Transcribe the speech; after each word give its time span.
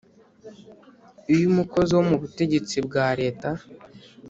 iyo 1.33 1.45
umukozi 1.51 1.91
wo 1.97 2.03
mu 2.09 2.15
butegetsi 2.21 2.75
bwa 2.85 3.07
leta 3.19 3.49